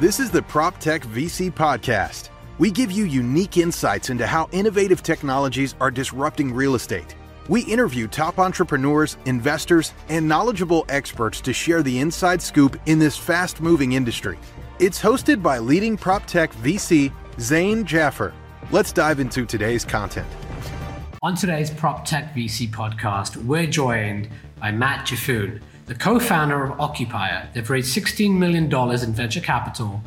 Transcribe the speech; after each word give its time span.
This 0.00 0.18
is 0.18 0.32
the 0.32 0.40
PropTech 0.40 1.02
VC 1.02 1.52
Podcast. 1.52 2.30
We 2.58 2.72
give 2.72 2.90
you 2.90 3.04
unique 3.04 3.58
insights 3.58 4.10
into 4.10 4.26
how 4.26 4.48
innovative 4.50 5.04
technologies 5.04 5.76
are 5.80 5.92
disrupting 5.92 6.52
real 6.52 6.74
estate. 6.74 7.14
We 7.48 7.62
interview 7.62 8.08
top 8.08 8.40
entrepreneurs, 8.40 9.16
investors, 9.24 9.92
and 10.08 10.26
knowledgeable 10.26 10.84
experts 10.88 11.40
to 11.42 11.52
share 11.52 11.80
the 11.84 12.00
inside 12.00 12.42
scoop 12.42 12.76
in 12.86 12.98
this 12.98 13.16
fast 13.16 13.60
moving 13.60 13.92
industry. 13.92 14.36
It's 14.80 15.00
hosted 15.00 15.44
by 15.44 15.60
leading 15.60 15.96
PropTech 15.96 16.52
VC 16.54 17.12
Zain 17.38 17.84
Jaffer. 17.84 18.34
Let's 18.72 18.90
dive 18.90 19.20
into 19.20 19.46
today's 19.46 19.84
content. 19.84 20.26
On 21.22 21.36
today's 21.36 21.70
PropTech 21.70 22.34
VC 22.34 22.68
podcast, 22.68 23.36
we're 23.36 23.68
joined 23.68 24.28
by 24.60 24.72
Matt 24.72 25.06
Jaffoon, 25.06 25.62
the 25.86 25.94
co 25.94 26.18
founder 26.18 26.64
of 26.64 26.80
Occupier. 26.80 27.48
They've 27.52 27.68
raised 27.68 27.96
$16 27.96 28.36
million 28.36 28.72
in 28.72 29.12
venture 29.12 29.40
capital, 29.40 30.00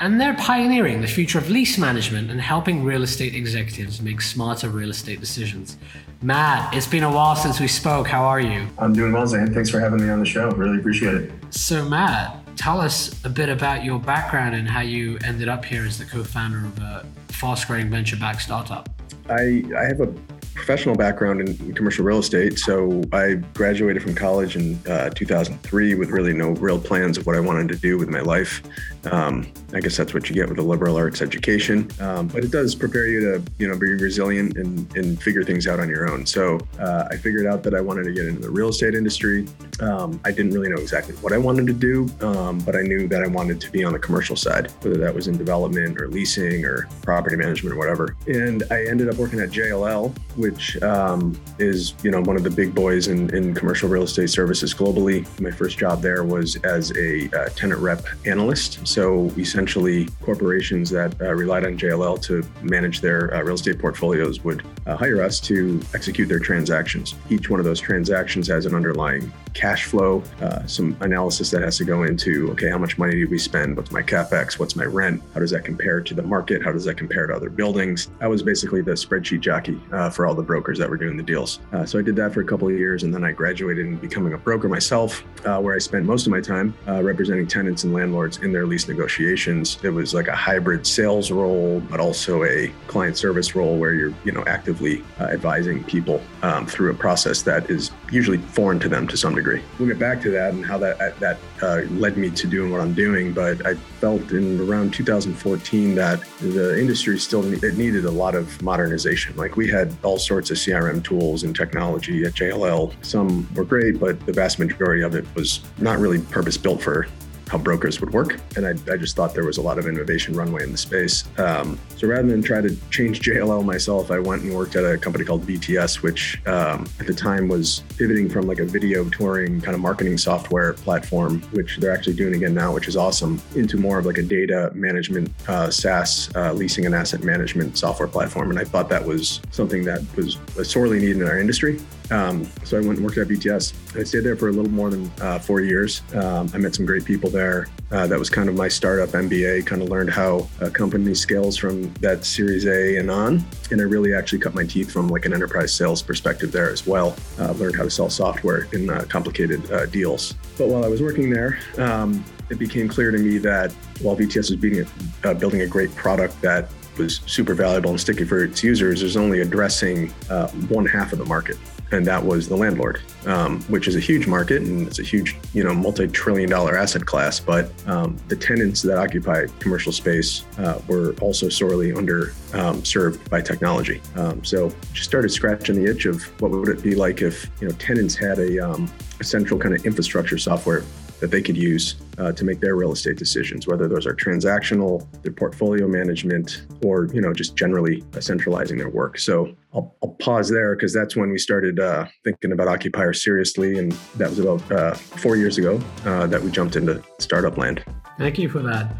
and 0.00 0.20
they're 0.20 0.34
pioneering 0.34 1.00
the 1.00 1.06
future 1.06 1.38
of 1.38 1.48
lease 1.48 1.78
management 1.78 2.30
and 2.30 2.40
helping 2.40 2.82
real 2.82 3.02
estate 3.02 3.34
executives 3.34 4.00
make 4.00 4.20
smarter 4.20 4.68
real 4.68 4.90
estate 4.90 5.20
decisions. 5.20 5.76
Matt, 6.22 6.74
it's 6.74 6.86
been 6.86 7.02
a 7.02 7.10
while 7.10 7.36
since 7.36 7.60
we 7.60 7.68
spoke. 7.68 8.06
How 8.06 8.24
are 8.24 8.40
you? 8.40 8.66
I'm 8.78 8.92
doing 8.92 9.12
well, 9.12 9.26
Zain. 9.26 9.52
Thanks 9.52 9.70
for 9.70 9.80
having 9.80 10.02
me 10.02 10.08
on 10.08 10.20
the 10.20 10.26
show. 10.26 10.50
Really 10.50 10.78
appreciate 10.78 11.14
it. 11.14 11.32
So, 11.50 11.84
Matt, 11.84 12.38
tell 12.56 12.80
us 12.80 13.24
a 13.24 13.28
bit 13.28 13.48
about 13.48 13.84
your 13.84 13.98
background 13.98 14.54
and 14.54 14.68
how 14.68 14.80
you 14.80 15.18
ended 15.24 15.48
up 15.48 15.64
here 15.64 15.84
as 15.84 15.98
the 15.98 16.04
co 16.04 16.22
founder 16.22 16.58
of 16.58 16.78
a 16.78 17.06
fast 17.28 17.66
growing 17.66 17.90
venture 17.90 18.16
backed 18.16 18.42
startup. 18.42 18.88
I, 19.28 19.64
I 19.76 19.84
have 19.84 20.00
a 20.00 20.14
professional 20.62 20.94
background 20.94 21.40
in 21.40 21.74
commercial 21.74 22.04
real 22.04 22.20
estate. 22.20 22.56
So 22.56 23.02
I 23.12 23.34
graduated 23.52 24.00
from 24.00 24.14
college 24.14 24.54
in 24.54 24.78
uh, 24.86 25.10
2003 25.10 25.96
with 25.96 26.10
really 26.10 26.32
no 26.32 26.50
real 26.50 26.78
plans 26.78 27.18
of 27.18 27.26
what 27.26 27.34
I 27.34 27.40
wanted 27.40 27.66
to 27.70 27.74
do 27.74 27.98
with 27.98 28.08
my 28.08 28.20
life. 28.20 28.62
Um, 29.10 29.52
I 29.74 29.80
guess 29.80 29.96
that's 29.96 30.14
what 30.14 30.28
you 30.28 30.36
get 30.36 30.48
with 30.48 30.60
a 30.60 30.62
liberal 30.62 30.96
arts 30.96 31.20
education, 31.20 31.90
um, 31.98 32.28
but 32.28 32.44
it 32.44 32.52
does 32.52 32.76
prepare 32.76 33.08
you 33.08 33.20
to, 33.20 33.42
you 33.58 33.66
know, 33.66 33.76
be 33.76 33.92
resilient 33.94 34.56
and, 34.56 34.94
and 34.96 35.20
figure 35.20 35.42
things 35.42 35.66
out 35.66 35.80
on 35.80 35.88
your 35.88 36.08
own. 36.08 36.24
So 36.26 36.60
uh, 36.78 37.08
I 37.10 37.16
figured 37.16 37.46
out 37.46 37.64
that 37.64 37.74
I 37.74 37.80
wanted 37.80 38.04
to 38.04 38.12
get 38.12 38.26
into 38.26 38.42
the 38.42 38.50
real 38.50 38.68
estate 38.68 38.94
industry. 38.94 39.48
Um, 39.80 40.20
I 40.24 40.30
didn't 40.30 40.52
really 40.52 40.68
know 40.68 40.80
exactly 40.80 41.16
what 41.16 41.32
I 41.32 41.38
wanted 41.38 41.66
to 41.66 41.72
do, 41.72 42.08
um, 42.24 42.58
but 42.58 42.76
I 42.76 42.82
knew 42.82 43.08
that 43.08 43.24
I 43.24 43.26
wanted 43.26 43.60
to 43.62 43.70
be 43.72 43.82
on 43.82 43.92
the 43.92 43.98
commercial 43.98 44.36
side, 44.36 44.70
whether 44.82 44.98
that 44.98 45.12
was 45.12 45.26
in 45.26 45.36
development 45.36 46.00
or 46.00 46.06
leasing 46.06 46.64
or 46.64 46.88
property 47.02 47.34
management 47.34 47.74
or 47.74 47.78
whatever. 47.78 48.14
And 48.28 48.62
I 48.70 48.84
ended 48.84 49.08
up 49.08 49.16
working 49.16 49.40
at 49.40 49.50
JLL, 49.50 50.16
which 50.36 50.51
um, 50.82 51.40
is, 51.58 51.94
you 52.02 52.10
know, 52.10 52.20
one 52.20 52.36
of 52.36 52.42
the 52.42 52.50
big 52.50 52.74
boys 52.74 53.08
in, 53.08 53.34
in 53.34 53.54
commercial 53.54 53.88
real 53.88 54.02
estate 54.02 54.30
services 54.30 54.74
globally. 54.74 55.26
My 55.40 55.50
first 55.50 55.78
job 55.78 56.02
there 56.02 56.24
was 56.24 56.56
as 56.64 56.92
a 56.96 57.30
uh, 57.38 57.48
tenant 57.50 57.80
rep 57.80 58.04
analyst. 58.26 58.86
So 58.86 59.26
essentially, 59.38 60.08
corporations 60.20 60.90
that 60.90 61.20
uh, 61.20 61.34
relied 61.34 61.64
on 61.64 61.76
JLL 61.76 62.20
to 62.22 62.42
manage 62.62 63.00
their 63.00 63.34
uh, 63.34 63.42
real 63.42 63.54
estate 63.54 63.78
portfolios 63.78 64.42
would 64.44 64.62
uh, 64.86 64.96
hire 64.96 65.22
us 65.22 65.40
to 65.40 65.80
execute 65.94 66.28
their 66.28 66.38
transactions. 66.38 67.14
Each 67.30 67.48
one 67.48 67.60
of 67.60 67.64
those 67.64 67.80
transactions 67.80 68.48
has 68.48 68.66
an 68.66 68.74
underlying 68.74 69.32
cash 69.54 69.84
flow, 69.84 70.22
uh, 70.40 70.66
some 70.66 70.96
analysis 71.00 71.50
that 71.50 71.62
has 71.62 71.76
to 71.78 71.84
go 71.84 72.04
into 72.04 72.50
okay, 72.52 72.70
how 72.70 72.78
much 72.78 72.98
money 72.98 73.14
did 73.14 73.30
we 73.30 73.38
spend? 73.38 73.76
What's 73.76 73.92
my 73.92 74.02
capex? 74.02 74.58
What's 74.58 74.76
my 74.76 74.84
rent? 74.84 75.22
How 75.34 75.40
does 75.40 75.50
that 75.50 75.64
compare 75.64 76.00
to 76.00 76.14
the 76.14 76.22
market? 76.22 76.62
How 76.62 76.72
does 76.72 76.84
that 76.84 76.96
compare 76.96 77.26
to 77.26 77.34
other 77.34 77.50
buildings? 77.50 78.10
I 78.20 78.28
was 78.28 78.42
basically 78.42 78.82
the 78.82 78.92
spreadsheet 78.92 79.40
jockey 79.40 79.80
uh, 79.92 80.10
for 80.10 80.26
all 80.26 80.34
the 80.34 80.41
brokers 80.42 80.78
that 80.78 80.88
were 80.88 80.96
doing 80.96 81.16
the 81.16 81.22
deals. 81.22 81.60
Uh, 81.72 81.84
so 81.84 81.98
I 81.98 82.02
did 82.02 82.16
that 82.16 82.32
for 82.32 82.40
a 82.40 82.44
couple 82.44 82.68
of 82.68 82.74
years, 82.74 83.02
and 83.02 83.14
then 83.14 83.24
I 83.24 83.32
graduated 83.32 83.86
in 83.86 83.96
becoming 83.96 84.32
a 84.34 84.38
broker 84.38 84.68
myself, 84.68 85.24
uh, 85.44 85.60
where 85.60 85.74
I 85.74 85.78
spent 85.78 86.04
most 86.04 86.26
of 86.26 86.30
my 86.30 86.40
time 86.40 86.74
uh, 86.88 87.02
representing 87.02 87.46
tenants 87.46 87.84
and 87.84 87.92
landlords 87.92 88.38
in 88.38 88.52
their 88.52 88.66
lease 88.66 88.88
negotiations. 88.88 89.78
It 89.82 89.90
was 89.90 90.14
like 90.14 90.28
a 90.28 90.36
hybrid 90.36 90.86
sales 90.86 91.30
role, 91.30 91.80
but 91.80 92.00
also 92.00 92.44
a 92.44 92.72
client 92.86 93.16
service 93.16 93.54
role 93.54 93.76
where 93.76 93.94
you're 93.94 94.14
you 94.24 94.32
know 94.32 94.44
actively 94.46 95.04
uh, 95.20 95.24
advising 95.24 95.84
people 95.84 96.22
um, 96.42 96.66
through 96.66 96.90
a 96.90 96.94
process 96.94 97.42
that 97.42 97.70
is 97.70 97.90
usually 98.12 98.38
foreign 98.38 98.78
to 98.78 98.88
them 98.88 99.08
to 99.08 99.16
some 99.16 99.34
degree. 99.34 99.62
We'll 99.78 99.88
get 99.88 99.98
back 99.98 100.20
to 100.22 100.30
that 100.30 100.52
and 100.52 100.64
how 100.64 100.78
that 100.78 101.00
uh, 101.00 101.10
that 101.18 101.38
uh, 101.62 101.82
led 101.92 102.16
me 102.16 102.30
to 102.30 102.46
doing 102.46 102.70
what 102.70 102.80
I'm 102.80 102.92
doing. 102.92 103.32
But 103.32 103.66
I 103.66 103.74
felt 103.74 104.30
in 104.30 104.60
around 104.60 104.92
2014 104.92 105.94
that 105.94 106.22
the 106.40 106.78
industry 106.78 107.18
still 107.18 107.42
it 107.52 107.76
needed 107.76 108.04
a 108.04 108.10
lot 108.10 108.34
of 108.34 108.60
modernization. 108.62 109.36
Like 109.36 109.56
we 109.56 109.68
had 109.68 109.96
all 110.02 110.18
sorts 110.18 110.50
of 110.50 110.58
CRM 110.58 111.02
tools 111.02 111.42
and 111.42 111.56
technology 111.56 112.24
at 112.24 112.34
JLL. 112.34 112.92
Some 113.04 113.48
were 113.54 113.64
great, 113.64 113.98
but 113.98 114.24
the 114.26 114.32
vast 114.32 114.58
majority 114.58 115.02
of 115.02 115.14
it 115.14 115.24
was 115.34 115.60
not 115.78 115.98
really 115.98 116.20
purpose 116.20 116.56
built 116.56 116.82
for 116.82 117.06
how 117.52 117.58
brokers 117.58 118.00
would 118.00 118.14
work. 118.14 118.40
And 118.56 118.66
I, 118.66 118.70
I, 118.90 118.96
just 118.96 119.14
thought 119.14 119.34
there 119.34 119.44
was 119.44 119.58
a 119.58 119.62
lot 119.62 119.78
of 119.78 119.86
innovation 119.86 120.34
runway 120.34 120.62
in 120.62 120.72
the 120.72 120.78
space. 120.78 121.24
Um, 121.36 121.78
so 121.96 122.08
rather 122.08 122.26
than 122.26 122.40
try 122.40 122.62
to 122.62 122.74
change 122.88 123.20
JLL 123.20 123.62
myself, 123.62 124.10
I 124.10 124.20
went 124.20 124.42
and 124.42 124.54
worked 124.54 124.74
at 124.74 124.86
a 124.86 124.96
company 124.96 125.26
called 125.26 125.42
VTS, 125.46 126.02
which 126.02 126.40
um, 126.46 126.88
at 126.98 127.06
the 127.06 127.12
time 127.12 127.48
was 127.48 127.84
pivoting 127.98 128.30
from 128.30 128.46
like 128.46 128.58
a 128.58 128.64
video 128.64 129.06
touring 129.10 129.60
kind 129.60 129.74
of 129.74 129.82
marketing 129.82 130.16
software 130.16 130.72
platform, 130.72 131.42
which 131.52 131.76
they're 131.76 131.92
actually 131.92 132.14
doing 132.14 132.34
again 132.34 132.54
now, 132.54 132.72
which 132.72 132.88
is 132.88 132.96
awesome, 132.96 133.38
into 133.54 133.76
more 133.76 133.98
of 133.98 134.06
like 134.06 134.16
a 134.16 134.22
data 134.22 134.70
management 134.74 135.30
uh, 135.46 135.70
SaaS 135.70 136.30
uh, 136.34 136.54
leasing 136.54 136.86
and 136.86 136.94
asset 136.94 137.22
management 137.22 137.76
software 137.76 138.08
platform. 138.08 138.48
And 138.48 138.58
I 138.58 138.64
thought 138.64 138.88
that 138.88 139.04
was 139.04 139.42
something 139.50 139.84
that 139.84 140.00
was 140.16 140.38
sorely 140.66 141.00
needed 141.00 141.18
in 141.18 141.28
our 141.28 141.38
industry. 141.38 141.78
Um, 142.10 142.48
so 142.64 142.76
I 142.76 142.80
went 142.80 142.98
and 142.98 143.04
worked 143.04 143.18
at 143.18 143.28
VTS. 143.28 143.98
I 143.98 144.04
stayed 144.04 144.20
there 144.20 144.36
for 144.36 144.48
a 144.48 144.52
little 144.52 144.70
more 144.70 144.90
than 144.90 145.10
uh, 145.20 145.38
four 145.38 145.60
years. 145.60 146.02
Um, 146.14 146.50
I 146.54 146.58
met 146.58 146.74
some 146.74 146.86
great 146.86 147.04
people 147.04 147.30
there. 147.30 147.68
Uh, 147.90 148.06
that 148.06 148.18
was 148.18 148.30
kind 148.30 148.48
of 148.48 148.54
my 148.54 148.68
startup 148.68 149.10
MBA, 149.10 149.66
kind 149.66 149.82
of 149.82 149.88
learned 149.88 150.10
how 150.10 150.48
a 150.60 150.70
company 150.70 151.14
scales 151.14 151.56
from 151.56 151.92
that 151.94 152.24
Series 152.24 152.66
A 152.66 152.96
and 152.96 153.10
on. 153.10 153.44
And 153.70 153.80
I 153.80 153.84
really 153.84 154.14
actually 154.14 154.38
cut 154.38 154.54
my 154.54 154.64
teeth 154.64 154.90
from 154.90 155.08
like 155.08 155.26
an 155.26 155.34
enterprise 155.34 155.72
sales 155.72 156.02
perspective 156.02 156.52
there 156.52 156.70
as 156.70 156.86
well. 156.86 157.16
Uh, 157.38 157.52
learned 157.52 157.76
how 157.76 157.82
to 157.82 157.90
sell 157.90 158.08
software 158.08 158.66
in 158.72 158.88
uh, 158.88 159.04
complicated 159.08 159.70
uh, 159.70 159.86
deals. 159.86 160.34
But 160.58 160.68
while 160.68 160.84
I 160.84 160.88
was 160.88 161.02
working 161.02 161.30
there, 161.30 161.58
um, 161.78 162.24
it 162.50 162.58
became 162.58 162.88
clear 162.88 163.10
to 163.10 163.18
me 163.18 163.38
that 163.38 163.72
while 164.00 164.16
VTS 164.16 164.50
was 164.50 164.56
being, 164.56 164.86
uh, 165.24 165.34
building 165.34 165.62
a 165.62 165.66
great 165.66 165.94
product 165.94 166.40
that 166.42 166.70
was 166.98 167.20
super 167.26 167.54
valuable 167.54 167.90
and 167.90 168.00
sticky 168.00 168.24
for 168.24 168.44
its 168.44 168.62
users, 168.62 169.02
is 169.02 169.16
only 169.16 169.40
addressing 169.40 170.12
uh, 170.28 170.48
one 170.68 170.84
half 170.84 171.12
of 171.12 171.18
the 171.18 171.24
market 171.24 171.56
and 171.92 172.06
that 172.06 172.24
was 172.24 172.48
the 172.48 172.56
landlord, 172.56 173.00
um, 173.26 173.60
which 173.62 173.86
is 173.86 173.96
a 173.96 174.00
huge 174.00 174.26
market 174.26 174.62
and 174.62 174.86
it's 174.86 174.98
a 174.98 175.02
huge, 175.02 175.36
you 175.52 175.62
know, 175.62 175.74
multi-trillion-dollar 175.74 176.76
asset 176.76 177.04
class. 177.04 177.38
But 177.38 177.70
um, 177.86 178.16
the 178.28 178.36
tenants 178.36 178.82
that 178.82 178.98
occupy 178.98 179.46
commercial 179.58 179.92
space 179.92 180.44
uh, 180.58 180.80
were 180.88 181.14
also 181.20 181.48
sorely 181.48 181.92
under 181.92 182.32
um, 182.54 182.82
by 183.30 183.40
technology. 183.40 184.00
Um, 184.16 184.42
so 184.44 184.72
just 184.92 185.08
started 185.08 185.30
scratching 185.30 185.82
the 185.82 185.90
itch 185.90 186.06
of 186.06 186.22
what 186.40 186.50
would 186.50 186.68
it 186.68 186.82
be 186.82 186.94
like 186.94 187.22
if 187.22 187.50
you 187.60 187.68
know 187.68 187.74
tenants 187.74 188.14
had 188.14 188.38
a, 188.38 188.58
um, 188.58 188.90
a 189.20 189.24
central 189.24 189.58
kind 189.60 189.74
of 189.74 189.84
infrastructure 189.84 190.38
software 190.38 190.82
that 191.22 191.30
they 191.30 191.40
could 191.40 191.56
use 191.56 191.94
uh, 192.18 192.32
to 192.32 192.44
make 192.44 192.58
their 192.58 192.74
real 192.74 192.90
estate 192.90 193.16
decisions, 193.16 193.68
whether 193.68 193.86
those 193.86 194.08
are 194.08 194.14
transactional, 194.14 195.06
their 195.22 195.30
portfolio 195.30 195.86
management, 195.86 196.66
or 196.84 197.06
you 197.14 197.20
know 197.20 197.32
just 197.32 197.54
generally 197.56 198.04
centralizing 198.18 198.76
their 198.76 198.88
work. 198.88 199.20
So 199.20 199.54
I'll, 199.72 199.94
I'll 200.02 200.16
pause 200.18 200.50
there 200.50 200.74
because 200.74 200.92
that's 200.92 201.14
when 201.14 201.30
we 201.30 201.38
started 201.38 201.78
uh, 201.78 202.06
thinking 202.24 202.50
about 202.50 202.66
Occupier 202.66 203.12
seriously, 203.12 203.78
and 203.78 203.92
that 204.16 204.30
was 204.30 204.40
about 204.40 204.72
uh, 204.72 204.94
four 204.94 205.36
years 205.36 205.58
ago 205.58 205.80
uh, 206.04 206.26
that 206.26 206.42
we 206.42 206.50
jumped 206.50 206.74
into 206.74 207.00
startup 207.20 207.56
land. 207.56 207.84
Thank 208.18 208.36
you 208.40 208.48
for 208.48 208.58
that. 208.58 208.92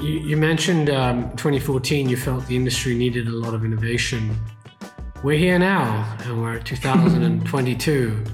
You, 0.00 0.18
you 0.18 0.36
mentioned 0.36 0.90
um, 0.90 1.30
2014. 1.36 2.08
You 2.08 2.16
felt 2.16 2.44
the 2.48 2.56
industry 2.56 2.96
needed 2.96 3.28
a 3.28 3.36
lot 3.36 3.54
of 3.54 3.64
innovation. 3.64 4.36
We're 5.22 5.38
here 5.38 5.60
now, 5.60 6.16
and 6.24 6.42
we're 6.42 6.58
2022 6.64 8.24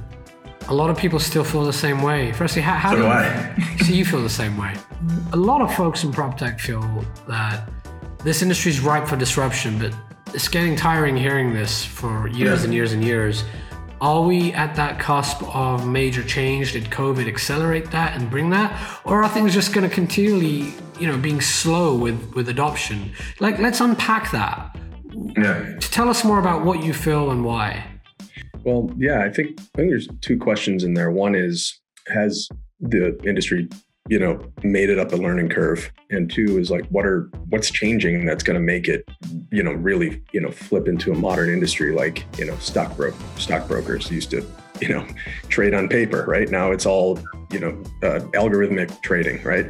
a 0.68 0.74
lot 0.74 0.90
of 0.90 0.96
people 0.96 1.18
still 1.18 1.44
feel 1.44 1.64
the 1.64 1.72
same 1.72 2.02
way. 2.02 2.32
Firstly, 2.32 2.62
how, 2.62 2.74
how 2.74 2.90
so 2.90 2.96
do, 2.96 3.02
do 3.02 3.08
I. 3.08 3.76
so 3.84 3.92
you 3.92 4.04
feel 4.04 4.22
the 4.22 4.30
same 4.30 4.56
way? 4.56 4.74
A 5.32 5.36
lot 5.36 5.60
of 5.60 5.74
folks 5.74 6.04
in 6.04 6.12
prop 6.12 6.38
tech 6.38 6.58
feel 6.58 7.04
that 7.28 7.68
this 8.22 8.42
industry 8.42 8.70
is 8.70 8.80
ripe 8.80 9.06
for 9.06 9.16
disruption, 9.16 9.78
but 9.78 9.94
it's 10.32 10.48
getting 10.48 10.76
tiring 10.76 11.16
hearing 11.16 11.52
this 11.52 11.84
for 11.84 12.28
years 12.28 12.60
yeah. 12.60 12.64
and 12.64 12.74
years 12.74 12.92
and 12.92 13.04
years. 13.04 13.44
Are 14.00 14.22
we 14.22 14.52
at 14.52 14.74
that 14.76 14.98
cusp 14.98 15.42
of 15.54 15.86
major 15.86 16.22
change? 16.22 16.72
Did 16.72 16.84
COVID 16.84 17.26
accelerate 17.28 17.90
that 17.90 18.18
and 18.18 18.30
bring 18.30 18.50
that, 18.50 19.00
or 19.04 19.22
are 19.22 19.28
things 19.28 19.54
just 19.54 19.72
going 19.72 19.88
to 19.88 19.94
continually, 19.94 20.74
you 20.98 21.06
know, 21.06 21.16
being 21.16 21.40
slow 21.40 21.94
with 21.94 22.34
with 22.34 22.48
adoption? 22.48 23.12
Like, 23.40 23.58
let's 23.58 23.80
unpack 23.80 24.30
that. 24.32 24.76
Yeah. 25.36 25.78
To 25.78 25.90
Tell 25.90 26.08
us 26.08 26.24
more 26.24 26.38
about 26.38 26.64
what 26.64 26.82
you 26.82 26.92
feel 26.92 27.30
and 27.30 27.44
why. 27.44 27.93
Well, 28.64 28.90
yeah, 28.96 29.22
I 29.22 29.30
think 29.30 29.60
I 29.60 29.76
think 29.76 29.90
there's 29.90 30.08
two 30.20 30.38
questions 30.38 30.84
in 30.84 30.94
there. 30.94 31.10
One 31.10 31.34
is 31.34 31.80
has 32.08 32.48
the 32.80 33.18
industry, 33.26 33.68
you 34.08 34.18
know, 34.18 34.40
made 34.62 34.90
it 34.90 34.98
up 34.98 35.12
a 35.12 35.16
learning 35.16 35.50
curve, 35.50 35.90
and 36.10 36.30
two 36.30 36.58
is 36.58 36.70
like 36.70 36.86
what 36.88 37.06
are 37.06 37.30
what's 37.50 37.70
changing 37.70 38.24
that's 38.24 38.42
going 38.42 38.58
to 38.58 38.64
make 38.64 38.88
it, 38.88 39.08
you 39.50 39.62
know, 39.62 39.72
really, 39.72 40.22
you 40.32 40.40
know, 40.40 40.50
flip 40.50 40.88
into 40.88 41.12
a 41.12 41.14
modern 41.14 41.50
industry 41.50 41.94
like 41.94 42.24
you 42.38 42.46
know 42.46 42.56
stock 42.58 42.96
bro 42.96 43.12
stockbrokers 43.36 44.10
used 44.10 44.30
to 44.30 44.44
you 44.80 44.88
know, 44.88 45.06
trade 45.48 45.74
on 45.74 45.88
paper, 45.88 46.24
right? 46.26 46.50
Now 46.50 46.72
it's 46.72 46.86
all, 46.86 47.18
you 47.50 47.60
know, 47.60 47.70
uh, 48.02 48.20
algorithmic 48.32 49.00
trading, 49.02 49.42
right? 49.42 49.66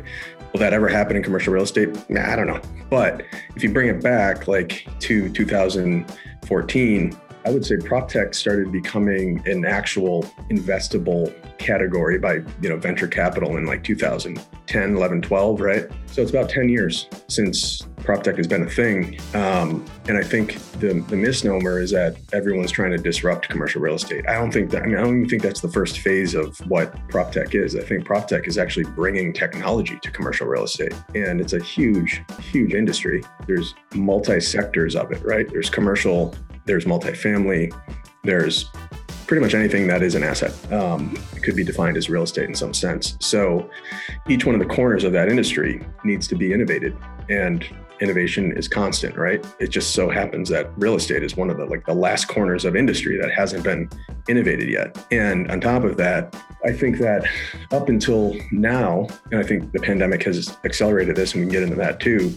Will 0.52 0.60
that 0.60 0.72
ever 0.72 0.88
happen 0.88 1.16
in 1.16 1.22
commercial 1.22 1.52
real 1.52 1.64
estate? 1.64 1.88
Nah, 2.08 2.30
I 2.30 2.36
don't 2.36 2.46
know. 2.46 2.60
But 2.88 3.24
if 3.56 3.62
you 3.62 3.72
bring 3.72 3.88
it 3.88 4.02
back 4.02 4.46
like 4.46 4.86
to 5.00 5.28
2014, 5.30 7.16
I 7.44 7.50
would 7.50 7.64
say 7.64 7.76
prop 7.76 8.08
tech 8.08 8.34
started 8.34 8.72
becoming 8.72 9.46
an 9.46 9.64
actual 9.64 10.22
investable 10.50 11.32
category 11.58 12.18
by 12.18 12.34
you 12.60 12.68
know 12.68 12.76
venture 12.76 13.06
capital 13.06 13.56
in 13.56 13.66
like 13.66 13.84
2010, 13.84 14.96
11, 14.96 15.22
12, 15.22 15.60
right? 15.60 15.88
So 16.06 16.22
it's 16.22 16.30
about 16.30 16.48
10 16.48 16.68
years 16.68 17.08
since 17.28 17.82
prop 18.04 18.22
tech 18.22 18.36
has 18.36 18.46
been 18.46 18.62
a 18.62 18.70
thing. 18.70 19.18
Um, 19.34 19.84
and 20.08 20.16
I 20.16 20.22
think 20.22 20.60
the, 20.78 21.04
the 21.08 21.16
misnomer 21.16 21.80
is 21.80 21.90
that 21.92 22.16
everyone's 22.32 22.70
trying 22.70 22.90
to 22.92 22.98
disrupt 22.98 23.48
commercial 23.48 23.80
real 23.80 23.94
estate. 23.94 24.28
I 24.28 24.34
don't 24.34 24.52
think 24.52 24.70
that, 24.70 24.82
I 24.82 24.86
mean, 24.86 24.96
I 24.96 25.00
don't 25.00 25.16
even 25.16 25.28
think 25.28 25.42
that's 25.42 25.60
the 25.60 25.70
first 25.70 26.00
phase 26.00 26.34
of 26.34 26.56
what 26.68 26.96
prop 27.08 27.32
tech 27.32 27.54
is. 27.54 27.74
I 27.74 27.80
think 27.80 28.04
prop 28.04 28.28
tech 28.28 28.46
is 28.46 28.58
actually 28.58 28.84
bringing 28.84 29.32
technology 29.32 29.98
to 30.02 30.10
commercial 30.10 30.46
real 30.46 30.64
estate. 30.64 30.92
And 31.14 31.40
it's 31.40 31.54
a 31.54 31.62
huge, 31.62 32.22
huge 32.40 32.74
industry. 32.74 33.22
There's 33.46 33.74
multi 33.94 34.40
sectors 34.40 34.94
of 34.94 35.10
it, 35.10 35.24
right? 35.24 35.48
There's 35.48 35.70
commercial, 35.70 36.34
there's 36.64 36.84
multifamily, 36.84 37.72
there's 38.22 38.70
pretty 39.26 39.42
much 39.42 39.54
anything 39.54 39.86
that 39.86 40.02
is 40.02 40.14
an 40.14 40.22
asset 40.22 40.52
um, 40.72 41.16
could 41.42 41.56
be 41.56 41.64
defined 41.64 41.96
as 41.96 42.10
real 42.10 42.22
estate 42.22 42.48
in 42.48 42.54
some 42.54 42.74
sense. 42.74 43.16
So 43.20 43.70
each 44.28 44.44
one 44.44 44.54
of 44.54 44.60
the 44.60 44.74
corners 44.74 45.04
of 45.04 45.12
that 45.12 45.28
industry 45.28 45.84
needs 46.04 46.28
to 46.28 46.34
be 46.34 46.52
innovated. 46.52 46.96
And 47.30 47.66
innovation 48.00 48.52
is 48.52 48.68
constant, 48.68 49.16
right? 49.16 49.44
It 49.60 49.68
just 49.68 49.94
so 49.94 50.10
happens 50.10 50.48
that 50.50 50.70
real 50.76 50.94
estate 50.94 51.22
is 51.22 51.36
one 51.36 51.48
of 51.48 51.56
the 51.56 51.64
like 51.64 51.86
the 51.86 51.94
last 51.94 52.26
corners 52.26 52.64
of 52.64 52.76
industry 52.76 53.18
that 53.20 53.30
hasn't 53.30 53.64
been 53.64 53.88
innovated 54.28 54.68
yet. 54.68 55.04
And 55.10 55.50
on 55.50 55.60
top 55.60 55.84
of 55.84 55.96
that, 55.96 56.36
I 56.64 56.72
think 56.72 56.98
that 56.98 57.26
up 57.70 57.88
until 57.88 58.36
now, 58.50 59.06
and 59.30 59.40
I 59.40 59.42
think 59.42 59.72
the 59.72 59.80
pandemic 59.80 60.22
has 60.24 60.56
accelerated 60.64 61.16
this, 61.16 61.34
and 61.34 61.40
we 61.40 61.46
can 61.46 61.52
get 61.52 61.62
into 61.62 61.76
that 61.76 62.00
too. 62.00 62.34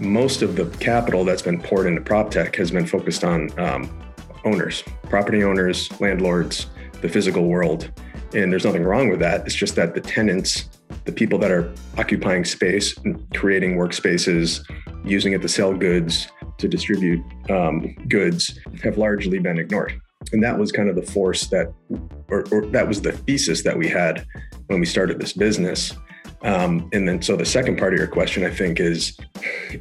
Most 0.00 0.40
of 0.40 0.56
the 0.56 0.64
capital 0.78 1.24
that's 1.24 1.42
been 1.42 1.60
poured 1.60 1.86
into 1.86 2.00
prop 2.00 2.30
tech 2.30 2.56
has 2.56 2.70
been 2.70 2.86
focused 2.86 3.22
on 3.22 3.58
um, 3.60 4.02
owners, 4.44 4.82
property 5.04 5.44
owners, 5.44 5.90
landlords, 6.00 6.66
the 7.02 7.08
physical 7.08 7.46
world. 7.46 7.90
And 8.32 8.50
there's 8.50 8.64
nothing 8.64 8.84
wrong 8.84 9.10
with 9.10 9.20
that. 9.20 9.44
It's 9.44 9.54
just 9.54 9.76
that 9.76 9.94
the 9.94 10.00
tenants, 10.00 10.70
the 11.04 11.12
people 11.12 11.38
that 11.40 11.50
are 11.50 11.72
occupying 11.98 12.44
space 12.44 12.94
creating 13.34 13.76
workspaces, 13.76 14.64
using 15.04 15.34
it 15.34 15.42
to 15.42 15.48
sell 15.48 15.74
goods, 15.74 16.28
to 16.58 16.66
distribute 16.66 17.22
um, 17.50 17.94
goods, 18.08 18.58
have 18.82 18.96
largely 18.96 19.38
been 19.38 19.58
ignored. 19.58 20.00
And 20.32 20.42
that 20.42 20.58
was 20.58 20.72
kind 20.72 20.88
of 20.88 20.96
the 20.96 21.02
force 21.02 21.46
that, 21.48 21.72
or, 22.28 22.46
or 22.50 22.66
that 22.66 22.86
was 22.86 23.02
the 23.02 23.12
thesis 23.12 23.62
that 23.64 23.76
we 23.76 23.88
had 23.88 24.26
when 24.68 24.80
we 24.80 24.86
started 24.86 25.18
this 25.20 25.32
business. 25.32 25.92
Um, 26.42 26.88
and 26.92 27.06
then, 27.06 27.20
so 27.20 27.36
the 27.36 27.44
second 27.44 27.78
part 27.78 27.92
of 27.92 27.98
your 27.98 28.08
question, 28.08 28.44
I 28.44 28.50
think, 28.50 28.80
is 28.80 29.18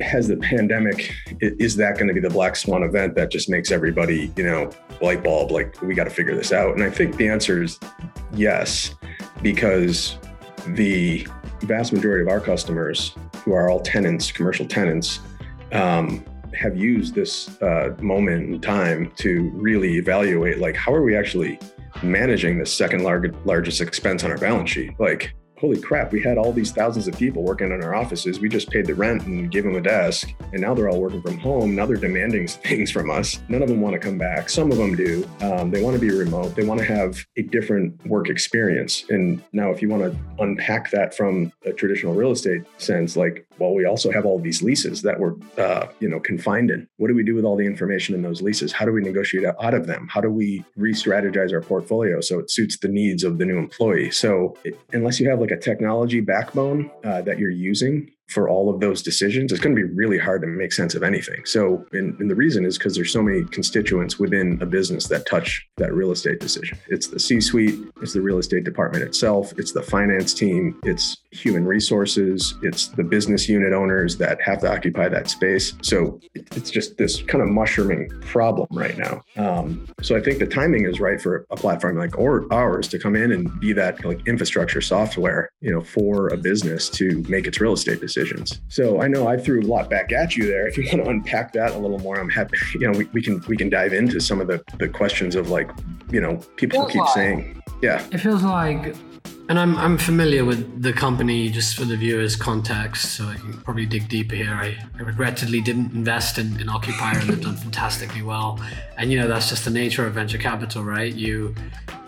has 0.02 0.28
the 0.28 0.38
pandemic, 0.38 1.14
is 1.40 1.76
that 1.78 1.96
going 1.96 2.08
to 2.08 2.14
be 2.14 2.20
the 2.20 2.30
black 2.30 2.56
swan 2.56 2.84
event 2.84 3.16
that 3.16 3.32
just 3.32 3.50
makes 3.50 3.72
everybody, 3.72 4.32
you 4.36 4.44
know, 4.44 4.70
light 5.02 5.24
bulb, 5.24 5.52
like 5.52 5.82
we 5.82 5.96
got 5.96 6.04
to 6.04 6.10
figure 6.10 6.36
this 6.36 6.52
out? 6.52 6.76
And 6.76 6.84
I 6.84 6.90
think 6.90 7.16
the 7.16 7.30
answer 7.30 7.64
is 7.64 7.80
yes, 8.34 8.96
because 9.42 10.18
the 10.68 11.26
vast 11.62 11.94
majority 11.94 12.24
of 12.24 12.28
our 12.28 12.42
customers, 12.42 13.16
who 13.38 13.54
are 13.54 13.70
all 13.70 13.80
tenants, 13.80 14.32
commercial 14.32 14.66
tenants, 14.66 15.22
um, 15.72 16.26
have 16.54 16.76
used 16.76 17.16
this 17.16 17.62
uh, 17.62 17.96
moment 18.02 18.54
in 18.54 18.60
time 18.60 19.12
to 19.16 19.50
really 19.54 19.98
evaluate 19.98 20.58
like 20.58 20.76
how 20.76 20.94
are 20.94 21.04
we 21.04 21.16
actually 21.16 21.60
managing 22.04 22.58
the 22.58 22.66
second 22.66 23.04
lar- 23.04 23.32
largest 23.46 23.82
expense 23.82 24.24
on 24.24 24.32
our 24.32 24.38
balance 24.38 24.70
sheet 24.70 24.92
like 25.00 25.34
holy 25.60 25.80
crap, 25.80 26.12
we 26.12 26.22
had 26.22 26.38
all 26.38 26.54
these 26.54 26.72
thousands 26.72 27.08
of 27.08 27.18
people 27.18 27.44
working 27.44 27.72
in 27.72 27.84
our 27.84 27.94
offices. 27.94 28.40
We 28.40 28.48
just 28.48 28.70
paid 28.70 28.86
the 28.86 28.96
rent 28.96 29.26
and 29.26 29.52
gave 29.52 29.64
them 29.64 29.76
a 29.76 29.82
desk. 29.82 30.34
And 30.54 30.62
now 30.62 30.74
they're 30.74 30.90
all 30.90 31.02
working 31.02 31.22
from 31.22 31.38
home. 31.38 31.76
Now 31.76 31.86
they're 31.86 31.98
demanding 31.98 32.48
things 32.48 32.92
from 32.92 33.12
us. 33.12 33.40
None 33.50 33.62
of 33.62 33.68
them 33.68 33.82
want 33.82 33.94
to 33.94 34.00
come 34.00 34.18
back. 34.18 34.50
Some 34.50 34.72
of 34.72 34.78
them 34.78 34.96
do. 34.96 35.28
Um, 35.42 35.70
they 35.70 35.84
want 35.84 35.96
to 35.96 36.00
be 36.00 36.10
remote. 36.10 36.56
They 36.56 36.66
want 36.66 36.80
to 36.80 36.86
have 36.86 37.26
a 37.36 37.42
different 37.42 38.06
work 38.08 38.30
experience. 38.30 39.06
And 39.10 39.44
now, 39.52 39.70
if 39.72 39.82
you 39.82 39.90
want 39.90 40.04
to 40.04 40.18
unpack 40.42 40.92
that 40.92 41.14
from 41.14 41.52
a 41.66 41.74
traditional 41.74 42.14
real 42.14 42.32
estate 42.32 42.64
sense, 42.78 43.18
like, 43.18 43.46
well, 43.60 43.74
we 43.74 43.86
also 43.86 44.12
have 44.12 44.26
all 44.26 44.40
these 44.40 44.62
leases 44.62 45.02
that 45.02 45.20
we're, 45.20 45.36
uh, 45.58 45.88
you 46.00 46.10
know, 46.10 46.20
confined 46.20 46.72
in. 46.72 46.88
What 46.98 47.08
do 47.08 47.16
we 47.16 47.24
do 47.24 47.36
with 47.36 47.46
all 47.46 47.56
the 47.56 47.66
information 47.66 48.16
in 48.16 48.22
those 48.22 48.42
leases? 48.42 48.72
How 48.72 48.86
do 48.86 48.92
we 48.92 49.02
negotiate 49.02 49.46
out 49.46 49.74
of 49.74 49.88
them? 49.88 50.08
How 50.10 50.22
do 50.22 50.30
we 50.30 50.64
re-strategize 50.76 51.54
our 51.54 51.62
portfolio 51.62 52.22
so 52.22 52.40
it 52.40 52.50
suits 52.52 52.78
the 52.78 52.88
needs 52.88 53.24
of 53.24 53.38
the 53.38 53.46
new 53.46 53.58
employee? 53.58 54.12
So, 54.12 54.58
it, 54.64 54.80
unless 54.94 55.20
you 55.20 55.30
have 55.30 55.40
like 55.40 55.52
a 55.52 55.58
technology 55.58 56.22
backbone 56.22 56.90
uh, 57.04 57.22
that 57.24 57.40
you're 57.40 57.50
using 57.50 58.12
for 58.30 58.48
all 58.48 58.70
of 58.70 58.80
those 58.80 59.02
decisions, 59.02 59.52
it's 59.52 59.60
going 59.60 59.76
to 59.76 59.82
be 59.82 59.88
really 59.96 60.18
hard 60.18 60.42
to 60.42 60.48
make 60.48 60.72
sense 60.72 60.94
of 60.94 61.04
anything. 61.04 61.44
So, 61.46 61.86
and, 61.94 62.18
and 62.20 62.30
the 62.30 62.36
reason 62.36 62.64
is 62.64 62.78
because 62.78 62.96
there's 62.96 63.12
so 63.12 63.24
many 63.24 63.44
constituents 63.46 64.20
within 64.20 64.60
a 64.62 64.66
business 64.66 65.08
that 65.08 65.26
touch 65.26 65.68
that 65.78 65.94
real 65.94 66.12
estate 66.12 66.40
decision. 66.40 66.78
It's 66.88 67.08
the 67.08 67.20
C 67.20 67.42
suite, 67.42 67.80
it's 68.02 68.14
the 68.14 68.22
real 68.22 68.38
estate 68.38 68.64
department 68.64 69.04
itself, 69.04 69.54
it's 69.58 69.72
the 69.72 69.82
finance 69.82 70.34
team, 70.34 70.80
it's 70.84 71.18
human 71.32 71.66
resources, 71.66 72.56
it's 72.62 72.90
the 72.90 73.04
business 73.04 73.50
unit 73.50 73.74
owners 73.74 74.18
that 74.18 74.40
have 74.42 74.60
to 74.62 74.72
occupy 74.72 75.10
that 75.10 75.30
space. 75.30 75.74
So, 75.82 76.20
it's 76.36 76.70
just 76.70 76.98
this 76.98 77.22
kind 77.24 77.42
of 77.42 77.50
mushrooming 77.50 78.10
problem 78.22 78.68
right 78.72 78.98
now. 78.98 79.22
Um, 79.38 79.88
so, 80.02 80.16
I 80.16 80.22
think 80.22 80.38
the 80.38 80.48
timing 80.48 80.86
is 80.86 81.00
right 81.00 81.20
for 81.20 81.48
a 81.50 81.56
platform 81.56 81.98
like 81.98 82.18
ours 82.52 82.88
to 82.90 83.00
come 83.00 83.16
in 83.16 83.32
and 83.32 83.60
be 83.60 83.74
that 83.74 84.06
like 84.06 84.28
infrastructure 84.28 84.82
software, 84.82 85.52
you 85.62 85.72
know, 85.72 85.82
for 85.82 86.28
a 86.28 86.38
business 86.38 86.90
to 86.90 87.24
make 87.28 87.48
its 87.48 87.60
real 87.60 87.74
estate 87.74 88.00
decision 88.00 88.19
decisions. 88.20 88.62
So 88.68 89.02
I 89.02 89.08
know 89.08 89.28
I 89.28 89.38
threw 89.38 89.62
a 89.62 89.68
lot 89.68 89.90
back 89.90 90.12
at 90.12 90.36
you 90.36 90.46
there. 90.46 90.68
If 90.68 90.78
you 90.78 90.86
want 90.92 91.04
to 91.04 91.10
unpack 91.10 91.54
that 91.54 91.72
a 91.72 91.78
little 91.78 92.00
more, 92.00 92.20
I'm 92.20 92.30
happy. 92.30 92.58
You 92.74 92.92
know, 92.92 92.98
we, 92.98 93.06
we 93.06 93.22
can 93.22 93.42
we 93.48 93.58
can 93.58 93.70
dive 93.70 93.94
into 93.94 94.20
some 94.20 94.42
of 94.42 94.48
the 94.48 94.64
the 94.78 94.90
questions 94.90 95.36
of 95.36 95.50
like, 95.50 95.70
you 96.12 96.22
know, 96.22 96.38
people 96.56 96.86
keep 96.86 97.02
like, 97.02 97.14
saying, 97.14 97.64
yeah. 97.82 98.06
It 98.12 98.20
feels 98.20 98.44
like 98.44 98.96
and 99.50 99.58
I'm, 99.58 99.76
I'm 99.78 99.98
familiar 99.98 100.46
with 100.46 100.84
the 100.84 100.94
company 100.94 101.50
just 101.50 101.76
for 101.76 101.84
the 101.84 101.98
viewers' 101.98 102.36
context, 102.36 103.14
so 103.16 103.26
I 103.26 103.34
can 103.34 103.54
probably 103.62 103.88
dig 103.88 104.08
deeper 104.08 104.36
here. 104.36 104.54
I, 104.54 104.78
I 104.96 105.02
regrettably 105.02 105.60
didn't 105.60 105.92
invest 105.92 106.38
in, 106.38 106.62
in 106.62 106.70
Occupier 106.70 107.18
and 107.18 107.30
they've 107.30 107.42
done 107.42 107.56
fantastically 107.66 108.22
well. 108.22 108.60
And 108.96 109.12
you 109.12 109.20
know, 109.20 109.28
that's 109.28 109.50
just 109.50 109.66
the 109.66 109.72
nature 109.72 110.06
of 110.06 110.14
venture 110.14 110.38
capital, 110.38 110.84
right? 110.84 111.12
You 111.12 111.56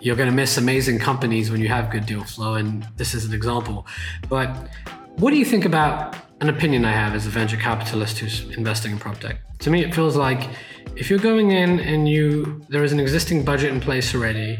you're 0.00 0.14
gonna 0.14 0.30
miss 0.30 0.56
amazing 0.56 1.00
companies 1.00 1.50
when 1.50 1.60
you 1.60 1.66
have 1.66 1.90
good 1.90 2.06
deal 2.06 2.22
flow, 2.22 2.54
and 2.54 2.86
this 2.96 3.12
is 3.12 3.24
an 3.24 3.34
example. 3.34 3.88
But 4.28 4.68
what 5.16 5.30
do 5.30 5.36
you 5.36 5.44
think 5.44 5.64
about 5.64 6.16
an 6.40 6.48
opinion 6.48 6.84
I 6.84 6.92
have 6.92 7.14
as 7.14 7.26
a 7.26 7.30
venture 7.30 7.56
capitalist 7.56 8.18
who's 8.18 8.56
investing 8.56 8.92
in 8.92 8.98
prop 8.98 9.18
tech? 9.18 9.36
To 9.60 9.70
me, 9.70 9.84
it 9.84 9.94
feels 9.94 10.16
like 10.16 10.48
if 10.96 11.10
you're 11.10 11.18
going 11.18 11.52
in 11.52 11.80
and 11.80 12.08
you 12.08 12.64
there 12.68 12.82
is 12.82 12.92
an 12.92 13.00
existing 13.00 13.44
budget 13.44 13.72
in 13.72 13.80
place 13.80 14.14
already 14.14 14.58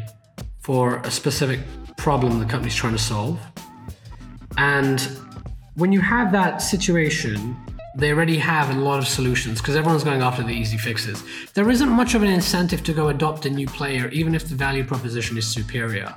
for 0.59 0.97
a 0.99 1.11
specific 1.11 1.59
problem 1.97 2.39
the 2.39 2.45
company's 2.45 2.75
trying 2.75 2.93
to 2.93 3.01
solve, 3.01 3.39
and 4.57 5.01
when 5.75 5.91
you 5.91 5.99
have 5.99 6.31
that 6.31 6.61
situation, 6.61 7.57
they 7.95 8.11
already 8.11 8.37
have 8.37 8.69
a 8.75 8.79
lot 8.79 8.99
of 8.99 9.07
solutions 9.07 9.59
because 9.59 9.75
everyone's 9.75 10.03
going 10.03 10.21
after 10.21 10.43
the 10.43 10.53
easy 10.53 10.77
fixes. 10.77 11.23
There 11.53 11.69
isn't 11.69 11.89
much 11.89 12.15
of 12.15 12.23
an 12.23 12.29
incentive 12.29 12.83
to 12.83 12.93
go 12.93 13.09
adopt 13.09 13.45
a 13.45 13.49
new 13.49 13.67
player, 13.67 14.07
even 14.09 14.33
if 14.33 14.47
the 14.47 14.55
value 14.55 14.83
proposition 14.83 15.37
is 15.37 15.47
superior. 15.47 16.15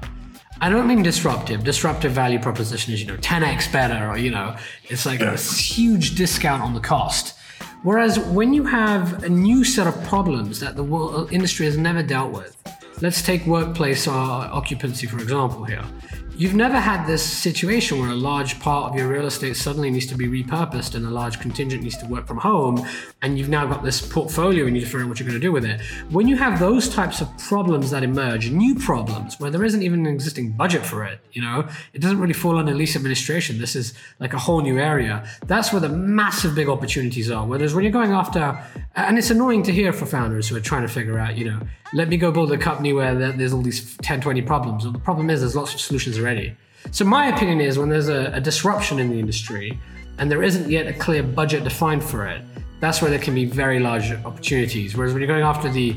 I 0.59 0.71
don't 0.71 0.87
mean 0.89 1.03
disruptive. 1.03 1.65
Disruptive 1.65 2.13
value 2.13 2.39
proposition 2.39 2.95
is, 2.95 3.01
you 3.03 3.07
know, 3.07 3.17
10x 3.19 3.71
better, 3.71 4.09
or, 4.09 4.17
you 4.17 4.31
know, 4.31 4.57
it's 4.85 5.05
like 5.05 5.21
a 5.21 5.37
huge 5.37 6.15
discount 6.15 6.63
on 6.63 6.73
the 6.73 6.81
cost. 6.81 7.37
Whereas 7.83 8.19
when 8.19 8.55
you 8.55 8.65
have 8.65 9.23
a 9.23 9.29
new 9.29 9.65
set 9.65 9.87
of 9.87 10.03
problems 10.05 10.61
that 10.61 10.75
the 10.75 10.83
world, 10.83 11.31
industry 11.31 11.67
has 11.67 11.77
never 11.77 12.03
dealt 12.03 12.33
with, 12.33 12.57
let's 13.03 13.21
take 13.21 13.47
workplace 13.47 14.07
or 14.09 14.15
occupancy, 14.15 15.07
for 15.07 15.19
example, 15.19 15.65
here. 15.65 15.85
You've 16.39 16.55
never 16.55 16.79
had 16.79 17.07
this 17.07 17.23
situation 17.23 17.99
where 17.99 18.11
a 18.11 18.15
large 18.15 18.61
part 18.61 18.93
of 18.93 18.99
your 18.99 19.09
real 19.09 19.25
estate 19.25 19.57
suddenly 19.57 19.91
needs 19.91 20.05
to 20.09 20.15
be 20.15 20.27
repurposed 20.27 20.95
and 20.95 21.07
a 21.07 21.09
large 21.09 21.41
contingent 21.41 21.83
needs 21.83 21.97
to 21.97 22.05
work 22.05 22.27
from 22.27 22.37
home, 22.37 22.87
and 23.23 23.39
you've 23.39 23.49
now 23.49 23.65
got 23.65 23.83
this 23.83 24.07
portfolio 24.07 24.67
and 24.67 24.75
you 24.77 24.81
need 24.81 24.81
to 24.81 24.87
figure 24.87 25.05
out 25.05 25.09
what 25.09 25.19
you're 25.19 25.27
going 25.27 25.41
to 25.41 25.47
do 25.47 25.51
with 25.51 25.65
it. 25.65 25.81
When 26.11 26.29
you 26.29 26.37
have 26.37 26.59
those 26.59 26.91
types 26.91 27.23
of 27.23 27.39
problems 27.39 27.91
that 27.91 28.03
emerge, 28.03 28.51
new 28.51 28.75
problems 28.75 29.41
where 29.41 29.51
there 29.51 29.65
isn't 29.65 29.83
even 29.83 30.01
an 30.01 30.13
existing 30.13 30.53
budget 30.53 30.85
for 30.85 31.05
it, 31.05 31.21
you 31.33 31.41
know, 31.41 31.67
it 31.95 32.03
doesn't 32.03 32.21
really 32.21 32.35
fall 32.35 32.59
under 32.59 32.75
lease 32.75 32.97
administration. 32.97 33.59
This 33.59 33.75
is 33.75 33.95
like 34.21 34.35
a 34.35 34.39
whole 34.39 34.61
new 34.61 34.79
area. 34.79 35.27
That's 35.47 35.73
where 35.73 35.81
the 35.81 35.89
massive 35.89 36.55
big 36.55 36.69
opportunities 36.69 37.31
are. 37.31 37.47
Whereas 37.47 37.75
when 37.75 37.83
you're 37.83 37.93
going 37.93 38.13
after, 38.13 38.63
and 38.95 39.17
it's 39.17 39.31
annoying 39.31 39.63
to 39.63 39.73
hear 39.73 39.91
for 39.91 40.05
founders 40.05 40.49
who 40.49 40.57
are 40.57 40.61
trying 40.61 40.83
to 40.83 40.89
figure 40.89 41.19
out, 41.19 41.39
you 41.39 41.51
know, 41.51 41.61
let 41.95 42.09
me 42.09 42.17
go 42.17 42.33
build 42.33 42.51
a 42.53 42.59
company 42.59 42.93
where 42.93 43.15
there's 43.15 43.53
all 43.53 43.63
these 43.63 43.97
10, 43.99 44.21
20 44.21 44.43
problems. 44.43 44.85
Well, 44.85 44.93
the 44.93 44.99
problem 44.99 45.31
is 45.31 45.41
there's 45.41 45.57
lots 45.57 45.73
of 45.73 45.81
solutions 45.81 46.19
already. 46.27 46.57
So 46.91 47.05
my 47.05 47.29
opinion 47.29 47.61
is 47.61 47.79
when 47.79 47.89
there's 47.89 48.09
a, 48.09 48.33
a 48.35 48.41
disruption 48.41 48.99
in 48.99 49.11
the 49.11 49.19
industry 49.19 49.79
and 50.19 50.31
there 50.31 50.43
isn't 50.43 50.69
yet 50.69 50.87
a 50.87 50.93
clear 50.93 51.23
budget 51.23 51.63
defined 51.65 52.03
for 52.03 52.27
it, 52.27 52.43
that's 52.81 53.01
where 53.01 53.11
there 53.11 53.21
can 53.21 53.35
be 53.35 53.45
very 53.45 53.79
large 53.81 54.13
opportunities. 54.13 54.97
Whereas 54.97 55.13
when 55.13 55.23
you're 55.23 55.29
going 55.29 55.43
after 55.43 55.71
the 55.71 55.97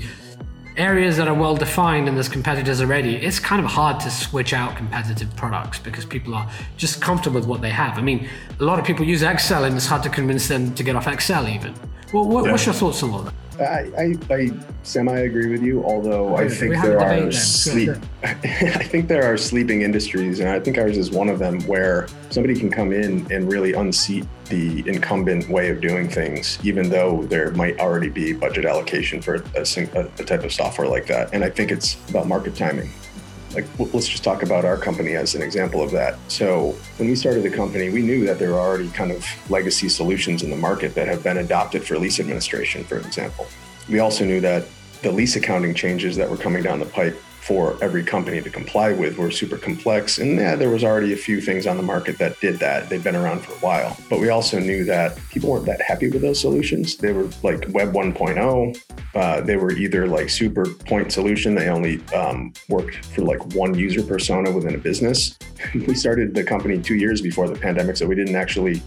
areas 0.77 1.17
that 1.17 1.27
are 1.27 1.33
well 1.33 1.55
defined 1.55 2.07
and 2.07 2.15
there's 2.15 2.29
competitors 2.29 2.79
already, 2.79 3.15
it's 3.15 3.39
kind 3.39 3.63
of 3.63 3.69
hard 3.69 3.99
to 4.01 4.11
switch 4.11 4.53
out 4.53 4.77
competitive 4.77 5.35
products 5.35 5.79
because 5.79 6.05
people 6.05 6.33
are 6.35 6.49
just 6.77 7.01
comfortable 7.01 7.39
with 7.39 7.47
what 7.47 7.61
they 7.61 7.71
have. 7.71 7.97
I 7.97 8.01
mean, 8.01 8.29
a 8.59 8.63
lot 8.63 8.79
of 8.79 8.85
people 8.85 9.05
use 9.05 9.23
Excel 9.23 9.65
and 9.65 9.75
it's 9.75 9.87
hard 9.87 10.03
to 10.03 10.09
convince 10.09 10.47
them 10.47 10.73
to 10.75 10.83
get 10.83 10.95
off 10.95 11.07
Excel 11.07 11.47
even. 11.47 11.73
Well, 12.13 12.25
what, 12.25 12.45
yeah. 12.45 12.51
what's 12.51 12.65
your 12.65 12.75
thoughts 12.75 13.03
on 13.03 13.11
all 13.11 13.23
that? 13.23 13.33
I, 13.59 13.91
I, 13.97 14.33
I 14.33 14.51
semi 14.83 15.17
agree 15.19 15.47
with 15.47 15.61
you, 15.61 15.83
although 15.83 16.35
I 16.35 16.47
think 16.47 16.73
there 16.81 16.99
are 16.99 17.31
sleep. 17.31 17.91
I 18.23 18.33
think 18.33 19.07
there 19.07 19.23
are 19.23 19.37
sleeping 19.37 19.81
industries, 19.81 20.39
and 20.39 20.49
I 20.49 20.59
think 20.59 20.77
ours 20.77 20.97
is 20.97 21.11
one 21.11 21.29
of 21.29 21.39
them 21.39 21.59
where 21.61 22.07
somebody 22.29 22.57
can 22.59 22.71
come 22.71 22.91
in 22.91 23.31
and 23.31 23.51
really 23.51 23.73
unseat 23.73 24.25
the 24.45 24.87
incumbent 24.87 25.49
way 25.49 25.69
of 25.69 25.81
doing 25.81 26.09
things, 26.09 26.57
even 26.63 26.89
though 26.89 27.23
there 27.23 27.51
might 27.51 27.79
already 27.79 28.09
be 28.09 28.33
budget 28.33 28.65
allocation 28.65 29.21
for 29.21 29.35
a, 29.35 29.43
a, 29.55 30.05
a 30.19 30.23
type 30.23 30.43
of 30.43 30.51
software 30.51 30.87
like 30.87 31.05
that. 31.07 31.29
And 31.33 31.43
I 31.43 31.49
think 31.49 31.71
it's 31.71 31.97
about 32.09 32.27
market 32.27 32.55
timing 32.55 32.89
like 33.53 33.65
let's 33.93 34.07
just 34.07 34.23
talk 34.23 34.43
about 34.43 34.65
our 34.65 34.77
company 34.77 35.15
as 35.15 35.35
an 35.35 35.41
example 35.41 35.81
of 35.81 35.91
that. 35.91 36.17
So 36.27 36.75
when 36.97 37.09
we 37.09 37.15
started 37.15 37.43
the 37.43 37.49
company, 37.49 37.89
we 37.89 38.01
knew 38.01 38.25
that 38.25 38.39
there 38.39 38.53
are 38.53 38.59
already 38.59 38.89
kind 38.89 39.11
of 39.11 39.25
legacy 39.49 39.89
solutions 39.89 40.43
in 40.43 40.49
the 40.49 40.55
market 40.55 40.95
that 40.95 41.07
have 41.07 41.23
been 41.23 41.37
adopted 41.37 41.83
for 41.83 41.97
lease 41.97 42.19
administration, 42.19 42.83
for 42.83 42.97
example. 42.97 43.47
We 43.89 43.99
also 43.99 44.25
knew 44.25 44.41
that 44.41 44.65
the 45.01 45.11
lease 45.11 45.35
accounting 45.35 45.73
changes 45.73 46.15
that 46.17 46.29
were 46.29 46.37
coming 46.37 46.61
down 46.61 46.79
the 46.79 46.85
pipe 46.85 47.19
for 47.49 47.75
every 47.81 48.03
company 48.03 48.39
to 48.39 48.49
comply 48.51 48.91
with 48.91 49.17
were 49.17 49.31
super 49.31 49.57
complex. 49.57 50.19
And 50.19 50.37
yeah, 50.37 50.55
there 50.55 50.69
was 50.69 50.83
already 50.83 51.13
a 51.13 51.17
few 51.17 51.41
things 51.41 51.65
on 51.65 51.77
the 51.77 51.83
market 51.83 52.19
that 52.19 52.39
did 52.39 52.59
that. 52.59 52.89
They've 52.89 53.03
been 53.03 53.15
around 53.15 53.39
for 53.39 53.53
a 53.53 53.55
while. 53.55 53.97
But 54.07 54.19
we 54.19 54.29
also 54.29 54.59
knew 54.59 54.85
that 54.85 55.17
people 55.31 55.49
weren't 55.49 55.65
that 55.65 55.81
happy 55.81 56.11
with 56.11 56.21
those 56.21 56.39
solutions. 56.39 56.97
They 56.97 57.11
were 57.11 57.27
like 57.41 57.65
Web 57.69 57.91
1.0. 57.91 58.79
Uh, 59.15 59.41
they 59.41 59.55
were 59.55 59.71
either 59.71 60.05
like 60.05 60.29
super 60.29 60.67
point 60.85 61.11
solution. 61.11 61.55
They 61.55 61.69
only 61.69 62.05
um, 62.13 62.53
worked 62.69 63.03
for 63.05 63.23
like 63.23 63.41
one 63.55 63.73
user 63.73 64.03
persona 64.03 64.51
within 64.51 64.75
a 64.75 64.77
business. 64.77 65.35
we 65.73 65.95
started 65.95 66.35
the 66.35 66.43
company 66.43 66.79
two 66.79 66.97
years 66.97 67.19
before 67.19 67.49
the 67.49 67.59
pandemic, 67.59 67.97
so 67.97 68.05
we 68.05 68.13
didn't 68.13 68.35
actually, 68.35 68.83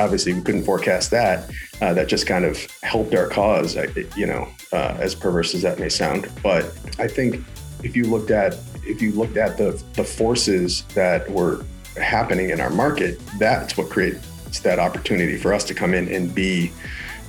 obviously, 0.00 0.32
we 0.34 0.42
couldn't 0.42 0.64
forecast 0.64 1.12
that. 1.12 1.48
Uh, 1.80 1.94
that 1.94 2.08
just 2.08 2.26
kind 2.26 2.44
of 2.44 2.58
helped 2.82 3.14
our 3.14 3.28
cause, 3.28 3.76
you 4.16 4.26
know, 4.26 4.48
uh, 4.72 4.96
as 4.98 5.14
perverse 5.14 5.54
as 5.54 5.62
that 5.62 5.78
may 5.78 5.88
sound. 5.88 6.28
But 6.42 6.64
I 6.98 7.06
think 7.06 7.42
if 7.82 7.96
you 7.96 8.04
looked 8.04 8.30
at 8.30 8.56
if 8.84 9.02
you 9.02 9.12
looked 9.12 9.36
at 9.36 9.56
the 9.56 9.82
the 9.94 10.04
forces 10.04 10.84
that 10.94 11.30
were 11.30 11.64
happening 11.96 12.50
in 12.50 12.60
our 12.60 12.70
market, 12.70 13.20
that's 13.38 13.76
what 13.76 13.90
creates 13.90 14.60
that 14.62 14.78
opportunity 14.78 15.36
for 15.36 15.52
us 15.52 15.64
to 15.64 15.74
come 15.74 15.94
in 15.94 16.08
and 16.08 16.34
be 16.34 16.72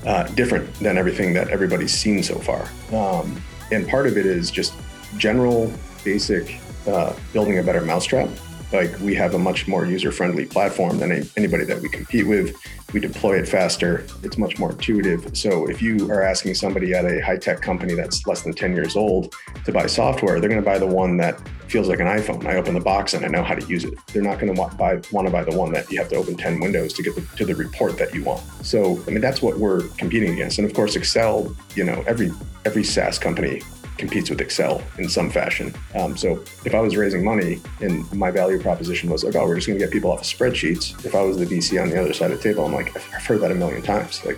uh, 0.05 0.24
different 0.29 0.74
than 0.75 0.98
everything 0.98 1.34
that 1.34 1.50
everybody's 1.50 1.93
seen 1.93 2.24
so 2.24 2.36
far. 2.39 2.67
Um, 2.91 3.41
and 3.72 3.88
part 3.88 4.08
of 4.08 4.17
it 4.17 4.25
is 4.25 4.50
just 4.50 4.74
general, 5.17 5.72
basic 6.03 6.60
uh, 6.88 7.13
building 7.34 7.60
a 7.60 7.63
better 7.63 7.81
mousetrap 7.81 8.29
like 8.74 8.98
we 9.00 9.16
have 9.16 9.34
a 9.34 9.40
much 9.40 9.68
more 9.68 9.86
user-friendly 9.86 10.46
platform 10.46 10.98
than 11.00 11.12
anybody 11.38 11.66
that 11.66 11.82
we 11.82 11.90
compete 11.90 12.28
with. 12.28 12.56
We 12.94 13.00
deploy 13.00 13.40
it 13.40 13.48
faster. 13.48 14.06
It's 14.24 14.38
much 14.38 14.60
more 14.60 14.72
intuitive. 14.72 15.36
So 15.38 15.70
if 15.70 15.82
you 15.82 16.12
are 16.12 16.22
asking 16.22 16.56
somebody 16.56 16.94
at 16.94 17.06
a 17.06 17.22
high-tech 17.22 17.62
company 17.62 17.94
that's 17.94 18.28
less 18.28 18.42
than 18.42 18.54
10 18.54 18.75
years 18.75 18.96
old 18.96 19.34
to 19.66 19.72
buy 19.72 19.88
software, 19.88 20.40
they're 20.40 20.50
going 20.50 20.62
to 20.62 20.66
buy 20.66 20.78
the 20.78 20.88
one 20.88 21.18
that 21.18 21.42
feels 21.72 21.88
like 21.88 22.01
an 22.01 22.08
iPhone. 22.08 22.46
I 22.46 22.58
open 22.58 22.74
the 22.74 22.82
box 22.82 23.13
and 23.13 23.24
I 23.24 23.30
know 23.30 23.44
how 23.44 23.56
to 23.56 23.66
use 23.66 23.86
it. 23.86 23.94
They're 24.08 24.22
not 24.22 24.40
going 24.40 24.54
to 24.54 24.75
buy 24.75 25.01
want 25.12 25.28
to 25.28 25.32
buy 25.32 25.44
the 25.46 25.56
one 25.56 25.72
that 25.72 25.90
you 25.90 26.00
have 26.00 26.10
to 26.10 26.18
open 26.18 26.36
10 26.36 26.60
windows 26.60 26.92
to 26.94 27.04
get 27.04 27.16
the, 27.16 27.22
to 27.38 27.46
the 27.46 27.56
report 27.56 27.98
that 27.98 28.13
you 28.13 28.24
want. 28.25 28.42
So 28.62 29.01
I 29.08 29.12
mean 29.12 29.22
that's 29.22 29.42
what 29.42 29.58
we're 29.58 29.88
competing 29.98 30.34
against. 30.34 30.60
And 30.60 30.68
of 30.68 30.74
course 30.75 30.98
Excel, 30.98 31.56
you 31.75 31.86
know, 31.86 32.04
every 32.08 32.32
every 32.66 32.84
SaaS 32.84 33.18
company 33.18 33.62
competes 33.98 34.29
with 34.29 34.41
Excel 34.41 34.81
in 34.98 35.07
some 35.07 35.29
fashion. 35.29 35.74
Um, 35.95 36.17
so 36.17 36.43
if 36.65 36.74
I 36.74 36.79
was 36.79 36.98
raising 36.98 37.24
money 37.24 37.62
and 37.81 38.12
my 38.13 38.31
value 38.31 38.60
proposition 38.60 39.10
was 39.10 39.24
like, 39.24 39.36
oh, 39.36 39.45
we're 39.45 39.55
just 39.55 39.67
going 39.67 39.77
to 39.79 39.86
get 39.86 39.91
people 39.91 40.12
off 40.12 40.21
of 40.21 40.27
spreadsheets. 40.27 41.05
If 41.05 41.15
I 41.15 41.21
was 41.21 41.38
the 41.38 41.45
VC 41.45 41.81
on 41.81 41.89
the 41.89 42.00
other 42.00 42.13
side 42.13 42.31
of 42.31 42.41
the 42.41 42.43
table, 42.43 42.65
I'm 42.65 42.74
like, 42.74 42.95
I've 42.95 43.25
heard 43.25 43.41
that 43.41 43.51
a 43.51 43.55
million 43.55 43.81
times. 43.81 44.24
Like, 44.25 44.38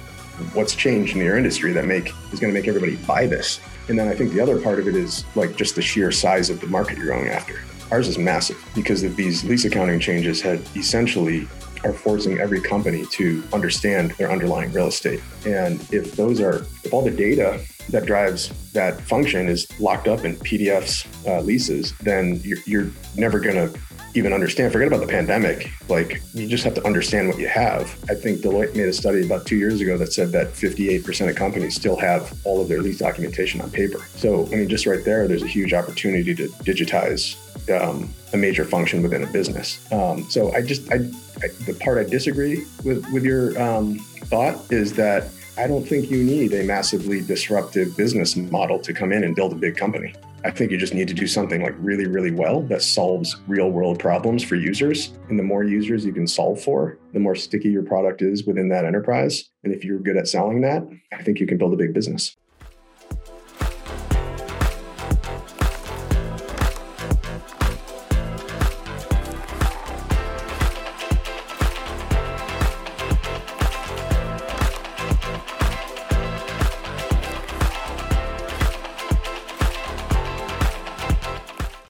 what's 0.54 0.76
changed 0.76 1.16
in 1.16 1.22
your 1.22 1.38
industry 1.38 1.72
that 1.74 1.86
make 1.86 2.12
is 2.32 2.40
going 2.40 2.54
to 2.54 2.60
make 2.60 2.68
everybody 2.68 2.96
buy 2.98 3.28
this? 3.28 3.60
And 3.90 3.98
then 3.98 4.08
I 4.08 4.16
think 4.16 4.34
the 4.34 4.40
other 4.40 4.60
part 4.60 4.80
of 4.80 4.88
it 4.88 4.96
is 4.96 5.26
like 5.36 5.56
just 5.56 5.76
the 5.76 5.82
sheer 5.82 6.12
size 6.12 6.50
of 6.50 6.60
the 6.60 6.68
market 6.68 6.98
you're 6.98 7.08
going 7.08 7.30
after. 7.30 7.60
Ours 7.92 8.08
is 8.08 8.18
massive 8.18 8.58
because 8.74 9.04
of 9.04 9.16
these 9.16 9.44
lease 9.44 9.66
accounting 9.66 10.00
changes 10.00 10.42
had 10.42 10.62
essentially 10.76 11.48
are 11.84 11.94
forcing 11.94 12.40
every 12.40 12.62
company 12.62 13.06
to 13.12 13.44
understand 13.52 14.12
their 14.12 14.32
underlying 14.32 14.72
real 14.72 14.88
estate. 14.88 15.22
And 15.46 15.82
if 15.92 16.16
those 16.16 16.40
are, 16.40 16.66
if 16.84 16.94
all 16.94 17.04
the 17.04 17.12
data 17.12 17.60
that 17.90 18.06
drives 18.06 18.52
that 18.74 19.00
function 19.02 19.48
is 19.48 19.68
locked 19.80 20.08
up 20.08 20.26
in 20.26 20.36
PDFs 20.38 21.08
uh, 21.28 21.42
leases, 21.42 21.94
then 22.00 22.40
you're, 22.44 22.60
you're 22.66 22.92
never 23.16 23.40
going 23.40 23.56
to 23.56 23.80
even 24.16 24.34
understand. 24.34 24.72
Forget 24.72 24.88
about 24.88 25.02
the 25.02 25.08
pandemic. 25.08 25.72
Like 25.90 26.22
you 26.34 26.48
just 26.48 26.64
have 26.64 26.74
to 26.76 26.86
understand 26.86 27.28
what 27.28 27.40
you 27.40 27.48
have. 27.48 27.84
I 28.10 28.16
think 28.16 28.42
Deloitte 28.42 28.76
made 28.76 28.88
a 28.88 28.94
study 28.94 29.26
about 29.26 29.46
two 29.46 29.58
years 29.58 29.82
ago 29.82 29.98
that 29.98 30.14
said 30.14 30.32
that 30.32 30.54
58% 30.54 31.30
of 31.30 31.36
companies 31.36 31.76
still 31.76 31.96
have 31.98 32.34
all 32.44 32.62
of 32.62 32.68
their 32.68 32.82
lease 32.82 33.00
documentation 33.00 33.62
on 33.62 33.72
paper. 33.72 34.00
So 34.16 34.46
I 34.48 34.56
mean, 34.56 34.70
just 34.70 34.86
right 34.86 35.04
there, 35.04 35.28
there's 35.28 35.44
a 35.44 35.48
huge 35.48 35.74
opportunity 35.74 36.36
to 36.36 36.48
digitize 36.48 37.38
um, 37.70 38.14
a 38.34 38.38
major 38.38 38.66
function 38.66 39.02
within 39.02 39.24
a 39.24 39.28
business. 39.28 39.80
Um, 39.92 40.30
so 40.30 40.54
I 40.54 40.62
just, 40.62 40.92
I, 40.92 40.96
I, 41.42 41.48
the 41.66 41.78
part 41.80 41.98
I 41.98 42.04
disagree 42.04 42.66
with 42.84 43.06
with 43.12 43.24
your 43.24 43.60
um, 43.62 44.00
thought 44.26 44.72
is 44.72 44.94
that 44.94 45.30
I 45.56 45.68
don't 45.68 45.88
think 45.88 46.10
you 46.10 46.24
need 46.24 46.52
a 46.54 46.64
massively 46.64 47.22
disruptive 47.22 47.96
business 47.96 48.36
model 48.36 48.80
to 48.80 48.92
come 48.92 49.12
in 49.12 49.24
and 49.24 49.36
build 49.36 49.52
a 49.52 49.56
big 49.56 49.78
company. 49.78 50.16
I 50.44 50.50
think 50.50 50.72
you 50.72 50.78
just 50.80 50.96
need 50.96 51.08
to 51.10 51.14
do 51.14 51.28
something 51.28 51.62
like 51.62 51.76
really, 51.78 52.08
really 52.08 52.32
well 52.32 52.64
that 52.64 52.82
solves 52.82 53.36
real 53.48 53.70
world 53.70 54.00
problems 54.00 54.44
for 54.44 54.56
users. 54.56 55.14
And 55.30 55.38
the 55.38 55.44
more 55.44 55.64
users 55.64 56.06
you 56.06 56.12
can 56.12 56.26
solve 56.26 56.60
for, 56.60 56.98
the 57.14 57.20
more 57.20 57.36
sticky 57.36 57.70
your 57.70 57.84
product 57.84 58.24
is 58.24 58.46
within 58.46 58.68
that 58.70 58.84
enterprise. 58.84 59.52
And 59.64 59.72
if 59.72 59.86
you're 59.86 60.00
good 60.00 60.18
at 60.18 60.28
selling 60.28 60.62
that, 60.62 60.88
I 61.12 61.22
think 61.22 61.40
you 61.40 61.46
can 61.46 61.60
build 61.60 61.74
a 61.74 61.78
big 61.78 61.94
business. 61.94 62.36